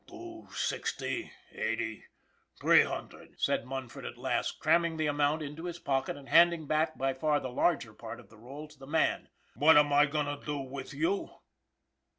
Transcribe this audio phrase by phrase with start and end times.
[0.07, 2.03] "Two sixty eighty
[2.59, 6.65] three hundred," said Mun ford at last, cramming that amount into his pocket and handing
[6.65, 9.85] back by far the larger part of the roll to the man." W r hat
[9.85, 11.29] am I goin' to do with you